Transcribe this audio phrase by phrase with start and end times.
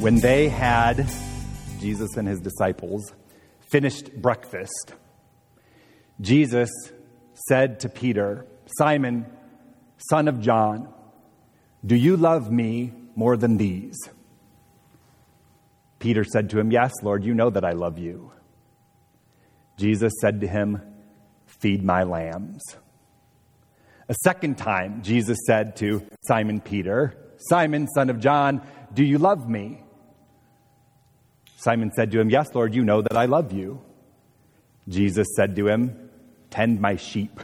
[0.00, 1.10] When they had,
[1.80, 3.12] Jesus and his disciples,
[3.68, 4.94] finished breakfast,
[6.20, 6.70] Jesus
[7.48, 8.46] said to Peter,
[8.78, 9.26] Simon,
[10.08, 10.88] son of John,
[11.84, 13.96] do you love me more than these?
[15.98, 18.30] Peter said to him, Yes, Lord, you know that I love you.
[19.78, 20.80] Jesus said to him,
[21.46, 22.62] Feed my lambs.
[24.08, 27.16] A second time, Jesus said to Simon Peter,
[27.48, 28.62] Simon, son of John,
[28.94, 29.82] do you love me?
[31.58, 33.82] Simon said to him, Yes, Lord, you know that I love you.
[34.88, 36.08] Jesus said to him,
[36.50, 37.40] Tend my sheep.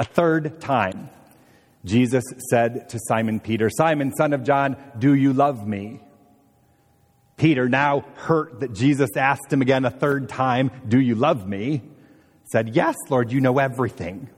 [0.00, 1.10] A third time,
[1.84, 6.00] Jesus said to Simon Peter, Simon, son of John, do you love me?
[7.36, 11.82] Peter, now hurt that Jesus asked him again a third time, Do you love me?
[12.50, 14.28] said, Yes, Lord, you know everything.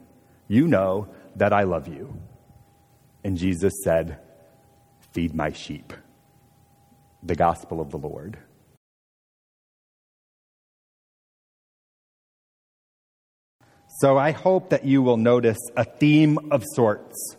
[0.49, 2.21] You know that I love you.
[3.25, 4.19] And Jesus said,
[5.13, 5.95] Feed my sheep
[7.23, 8.39] the gospel of the Lord.
[14.01, 17.37] So I hope that you will notice a theme of sorts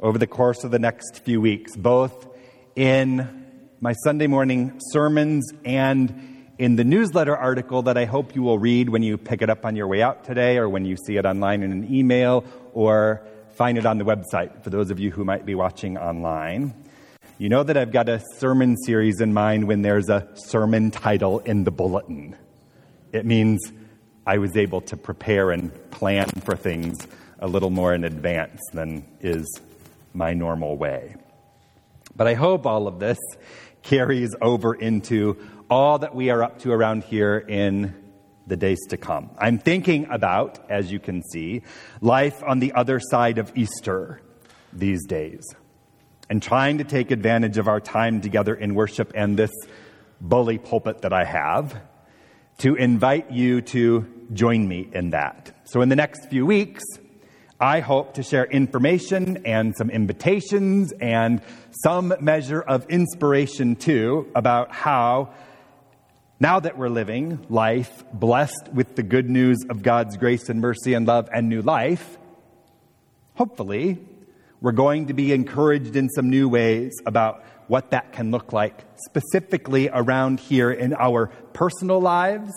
[0.00, 2.26] over the course of the next few weeks, both
[2.74, 3.46] in
[3.80, 8.88] my Sunday morning sermons and in the newsletter article that I hope you will read
[8.88, 11.24] when you pick it up on your way out today or when you see it
[11.24, 15.24] online in an email or find it on the website for those of you who
[15.24, 16.74] might be watching online.
[17.40, 21.38] You know that I've got a sermon series in mind when there's a sermon title
[21.38, 22.34] in the bulletin.
[23.12, 23.60] It means
[24.26, 27.06] I was able to prepare and plan for things
[27.38, 29.46] a little more in advance than is
[30.12, 31.14] my normal way.
[32.16, 33.18] But I hope all of this
[33.84, 35.36] carries over into
[35.70, 37.94] all that we are up to around here in
[38.48, 39.30] the days to come.
[39.38, 41.62] I'm thinking about, as you can see,
[42.00, 44.22] life on the other side of Easter
[44.72, 45.44] these days
[46.30, 49.52] and trying to take advantage of our time together in worship and this
[50.20, 51.80] bully pulpit that I have
[52.58, 55.52] to invite you to join me in that.
[55.64, 56.82] So, in the next few weeks,
[57.60, 61.40] I hope to share information and some invitations and
[61.82, 65.34] some measure of inspiration too about how,
[66.38, 70.94] now that we're living life blessed with the good news of God's grace and mercy
[70.94, 72.18] and love and new life,
[73.34, 73.98] hopefully,
[74.60, 78.84] we're going to be encouraged in some new ways about what that can look like,
[79.06, 82.50] specifically around here in our personal lives,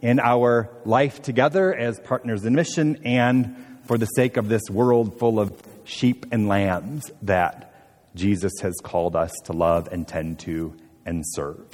[0.00, 5.18] in our life together as partners in mission, and for the sake of this world
[5.18, 5.52] full of
[5.84, 7.74] sheep and lambs that
[8.14, 11.66] Jesus has called us to love and tend to and serve.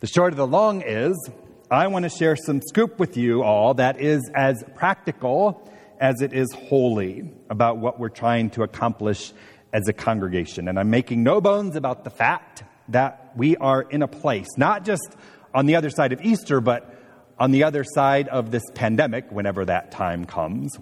[0.00, 1.14] The short of the long is,
[1.70, 5.70] I want to share some scoop with you all that is as practical
[6.00, 9.32] as it is holy about what we're trying to accomplish
[9.72, 10.68] as a congregation.
[10.68, 14.84] And I'm making no bones about the fact that we are in a place, not
[14.84, 15.16] just
[15.54, 16.94] on the other side of Easter, but
[17.38, 20.78] on the other side of this pandemic, whenever that time comes,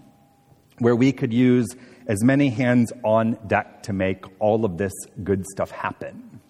[0.79, 1.69] where we could use
[2.07, 4.93] as many hands on deck to make all of this
[5.23, 6.41] good stuff happen.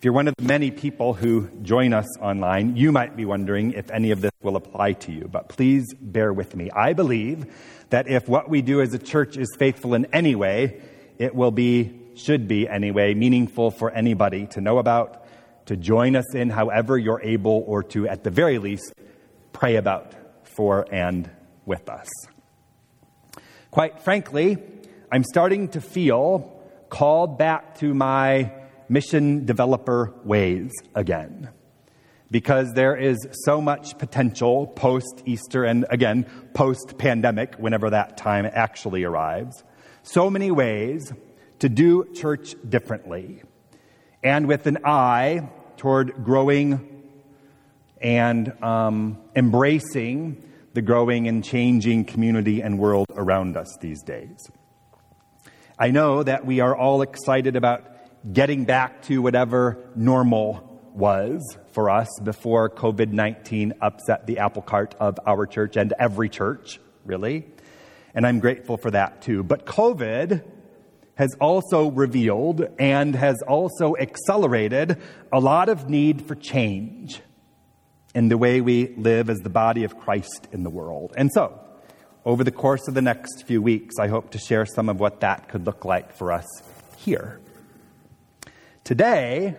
[0.00, 3.74] If you're one of the many people who join us online, you might be wondering
[3.74, 6.70] if any of this will apply to you, but please bear with me.
[6.70, 7.44] I believe
[7.90, 10.80] that if what we do as a church is faithful in any way,
[11.18, 15.22] it will be, should be anyway, meaningful for anybody to know about,
[15.66, 18.94] to join us in however you're able, or to, at the very least,
[19.52, 21.28] pray about for and
[21.66, 22.08] with us.
[23.70, 24.56] Quite frankly,
[25.12, 28.54] I'm starting to feel called back to my
[28.90, 31.48] mission developer ways again.
[32.30, 38.48] Because there is so much potential post Easter and again, post pandemic, whenever that time
[38.52, 39.64] actually arrives.
[40.02, 41.12] So many ways
[41.60, 43.42] to do church differently
[44.22, 47.04] and with an eye toward growing
[48.00, 54.50] and um, embracing the growing and changing community and world around us these days.
[55.78, 57.89] I know that we are all excited about
[58.32, 64.94] getting back to whatever normal was for us before COVID 19 upset the apple cart
[65.00, 67.46] of our church and every church, really.
[68.14, 69.42] And I'm grateful for that too.
[69.42, 70.42] But COVID
[71.14, 74.98] has also revealed and has also accelerated
[75.32, 77.20] a lot of need for change
[78.14, 81.12] in the way we live as the body of Christ in the world.
[81.16, 81.58] And so,
[82.24, 85.20] over the course of the next few weeks, I hope to share some of what
[85.20, 86.46] that could look like for us
[86.96, 87.40] here.
[88.90, 89.54] Today,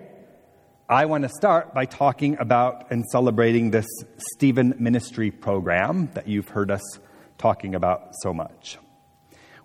[0.90, 3.88] I want to start by talking about and celebrating this
[4.34, 6.82] Stephen Ministry program that you've heard us
[7.38, 8.78] talking about so much.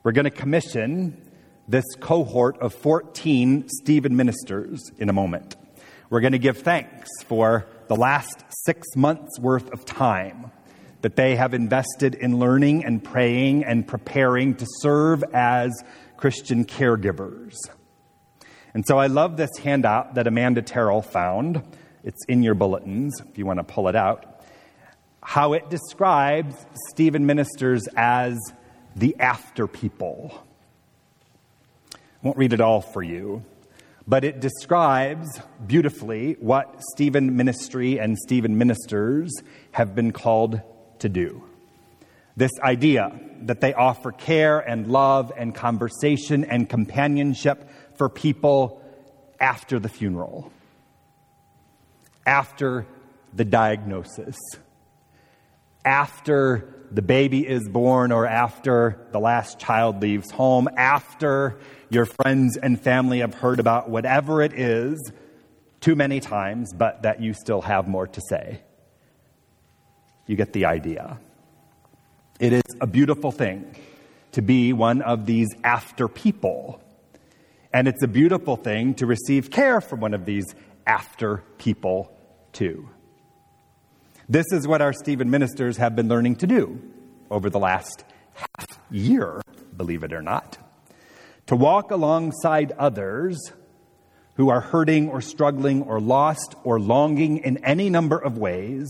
[0.04, 1.32] We're going to commission
[1.66, 5.56] this cohort of 14 Stephen ministers in a moment.
[6.10, 10.52] We're going to give thanks for the last six months worth of time
[11.02, 15.72] that they have invested in learning and praying and preparing to serve as
[16.16, 17.56] Christian caregivers.
[18.76, 21.62] And so I love this handout that Amanda Terrell found.
[22.04, 24.44] It's in your bulletins if you want to pull it out.
[25.22, 26.54] How it describes
[26.90, 28.38] Stephen ministers as
[28.94, 30.44] the after people.
[31.94, 33.44] I won't read it all for you,
[34.06, 39.32] but it describes beautifully what Stephen ministry and Stephen ministers
[39.72, 40.60] have been called
[40.98, 41.42] to do.
[42.36, 48.82] This idea that they offer care and love and conversation and companionship for people
[49.40, 50.52] after the funeral,
[52.24, 52.86] after
[53.34, 54.36] the diagnosis,
[55.84, 61.58] after the baby is born or after the last child leaves home, after
[61.90, 65.12] your friends and family have heard about whatever it is
[65.80, 68.60] too many times, but that you still have more to say.
[70.26, 71.18] You get the idea.
[72.40, 73.76] It is a beautiful thing
[74.32, 76.80] to be one of these after people.
[77.76, 80.46] And it's a beautiful thing to receive care from one of these
[80.86, 82.10] after people,
[82.54, 82.88] too.
[84.30, 86.80] This is what our Stephen ministers have been learning to do
[87.30, 88.02] over the last
[88.32, 89.42] half year,
[89.76, 90.56] believe it or not.
[91.48, 93.52] To walk alongside others
[94.36, 98.88] who are hurting or struggling or lost or longing in any number of ways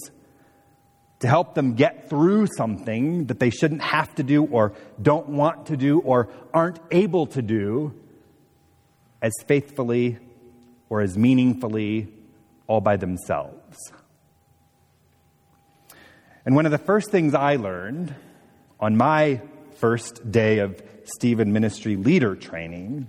[1.18, 5.66] to help them get through something that they shouldn't have to do or don't want
[5.66, 7.92] to do or aren't able to do
[9.22, 10.18] as faithfully
[10.88, 12.08] or as meaningfully
[12.66, 13.92] all by themselves.
[16.44, 18.14] And one of the first things I learned
[18.78, 19.40] on my
[19.78, 23.08] first day of Stephen Ministry leader training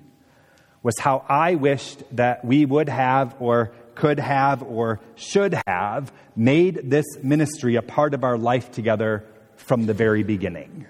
[0.84, 6.90] was how I wished that we would have or could have or should have made
[6.90, 9.26] this ministry a part of our life together
[9.56, 10.86] from the very beginning.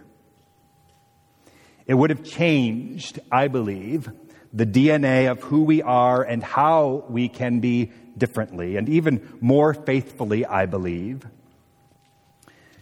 [1.86, 4.12] It would have changed, I believe,
[4.54, 9.74] the DNA of who we are and how we can be differently, and even more
[9.74, 11.26] faithfully, I believe,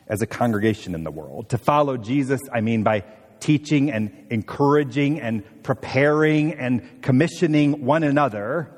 [0.08, 1.50] as a congregation in the world.
[1.50, 3.04] To follow Jesus, I mean by
[3.40, 8.72] teaching and encouraging and preparing and commissioning one another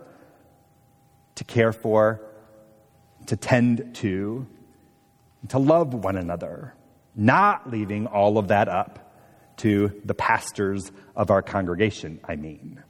[1.36, 2.22] to care for,
[3.28, 4.48] to tend to,
[5.50, 6.74] to love one another,
[7.16, 9.07] not leaving all of that up
[9.58, 12.84] to the pastors of our congregation, I mean.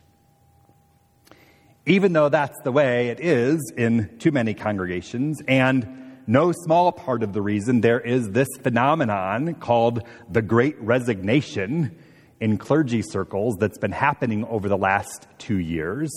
[1.85, 7.23] Even though that's the way it is in too many congregations, and no small part
[7.23, 11.97] of the reason there is this phenomenon called the Great Resignation
[12.41, 16.11] in clergy circles that's been happening over the last two years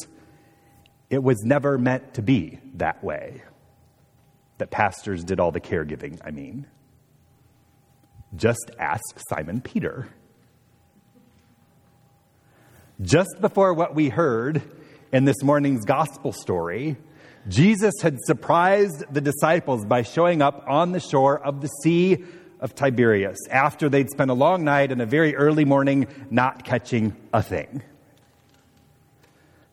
[1.10, 3.42] it was never meant to be that way.
[4.58, 6.66] That pastors did all the caregiving, I mean.
[8.36, 10.08] Just ask Simon Peter.
[13.02, 14.60] Just before what we heard
[15.10, 16.98] in this morning's gospel story,
[17.48, 22.22] Jesus had surprised the disciples by showing up on the shore of the Sea
[22.60, 27.16] of Tiberias after they'd spent a long night and a very early morning not catching
[27.32, 27.82] a thing.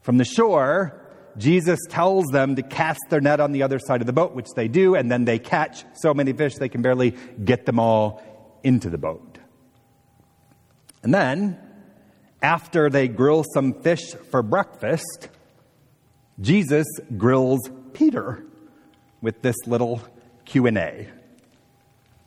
[0.01, 1.01] From the shore,
[1.38, 4.48] Jesus tells them to cast their net on the other side of the boat, which
[4.56, 7.13] they do, and then they catch so many fish they can barely
[7.44, 8.24] get them all
[8.63, 9.38] into the boat.
[11.04, 11.60] And then,
[12.41, 15.29] after they grill some fish for breakfast,
[16.39, 16.86] Jesus
[17.17, 18.44] grills Peter
[19.22, 20.01] with this little
[20.46, 21.10] Q&A.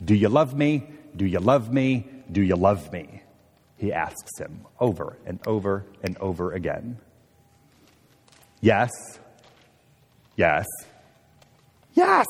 [0.04, 0.88] Do you love me?
[1.14, 2.08] Do you love me?
[2.30, 3.22] Do you love me?
[3.76, 6.98] He asks him over and over and over again.
[8.60, 8.90] Yes.
[10.36, 10.66] Yes.
[11.94, 12.26] Yes.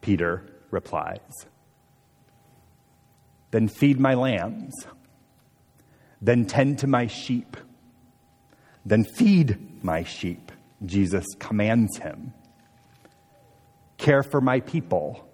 [0.00, 1.46] Peter replies.
[3.50, 4.74] Then feed my lambs.
[6.20, 7.56] Then tend to my sheep.
[8.84, 10.50] Then feed my sheep,
[10.84, 12.32] Jesus commands him.
[13.98, 15.28] Care for my people.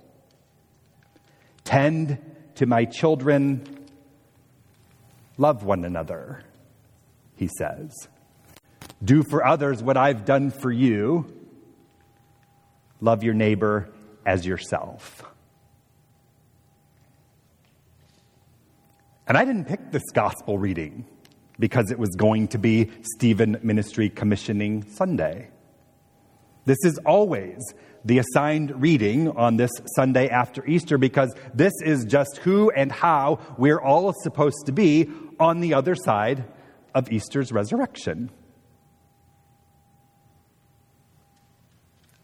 [1.62, 2.18] Tend
[2.56, 3.86] to my children.
[5.38, 6.42] Love one another,
[7.36, 7.92] he says.
[9.02, 11.26] Do for others what I've done for you.
[13.00, 13.90] Love your neighbor
[14.24, 15.22] as yourself.
[19.26, 21.06] And I didn't pick this gospel reading
[21.58, 25.48] because it was going to be Stephen Ministry Commissioning Sunday.
[26.66, 27.58] This is always
[28.04, 33.38] the assigned reading on this Sunday after Easter because this is just who and how
[33.56, 36.44] we're all supposed to be on the other side
[36.94, 38.30] of Easter's resurrection.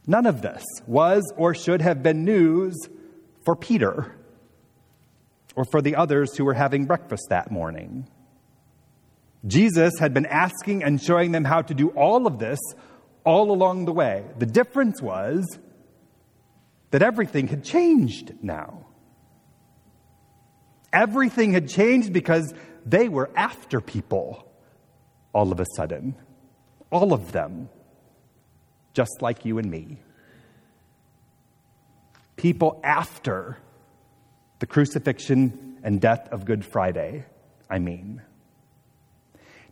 [0.07, 2.77] None of this was or should have been news
[3.45, 4.20] for Peter
[5.57, 8.09] or for the others who were having breakfast that morning.
[9.47, 12.59] Jesus had been asking and showing them how to do all of this
[13.25, 14.25] all along the way.
[14.39, 15.59] The difference was
[16.91, 18.87] that everything had changed now.
[20.93, 22.53] Everything had changed because
[22.85, 24.51] they were after people
[25.33, 26.17] all of a sudden.
[26.91, 27.69] All of them.
[28.93, 29.99] Just like you and me.
[32.37, 33.59] People after
[34.61, 37.25] the crucifixion and death of Good Friday,
[37.69, 38.23] I mean.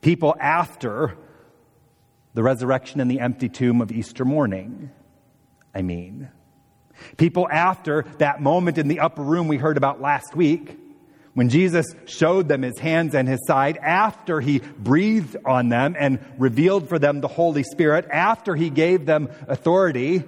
[0.01, 1.17] People after
[2.35, 4.91] the resurrection and the empty tomb of Easter morning,
[5.75, 6.31] I mean.
[7.19, 10.79] People after that moment in the upper room we heard about last week,
[11.35, 16.19] when Jesus showed them his hands and his side, after he breathed on them and
[16.39, 20.25] revealed for them the Holy Spirit, after he gave them authority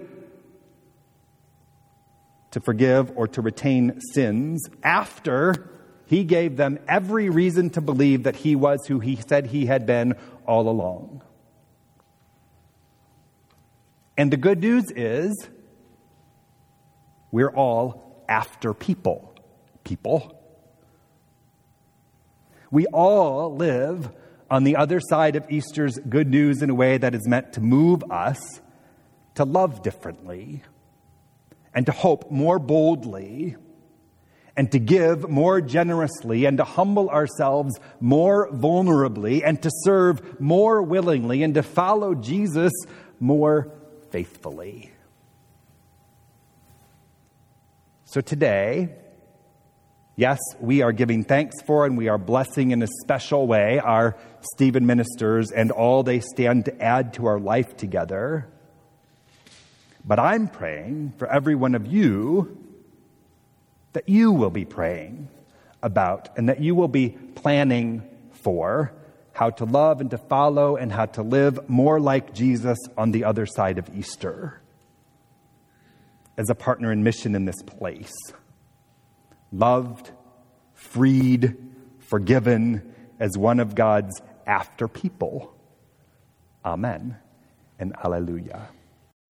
[2.53, 5.71] to forgive or to retain sins, after
[6.07, 9.87] he gave them every reason to believe that he was who he said he had
[9.87, 10.15] been
[10.47, 11.23] all along.
[14.17, 15.49] And the good news is,
[17.31, 19.35] we're all after people.
[19.85, 20.37] People.
[22.71, 24.11] We all live
[24.51, 27.61] on the other side of Easter's good news in a way that is meant to
[27.61, 28.61] move us
[29.37, 30.63] to love differently
[31.75, 33.57] and to hope more boldly
[34.57, 40.83] and to give more generously and to humble ourselves more vulnerably and to serve more
[40.83, 42.73] willingly and to follow Jesus
[43.19, 43.73] more
[44.11, 44.91] faithfully.
[48.05, 48.91] So today,
[50.17, 54.17] yes, we are giving thanks for and we are blessing in a special way our
[54.55, 58.49] Stephen ministers and all they stand to add to our life together.
[60.05, 62.57] But I'm praying for every one of you
[63.93, 65.29] that you will be praying
[65.83, 68.03] about and that you will be planning
[68.33, 68.93] for
[69.33, 73.25] how to love and to follow and how to live more like Jesus on the
[73.25, 74.61] other side of Easter
[76.37, 78.13] as a partner in mission in this place.
[79.53, 80.11] Loved,
[80.75, 81.57] freed,
[81.99, 85.55] forgiven as one of God's after people.
[86.65, 87.17] Amen
[87.79, 88.69] and Alleluia.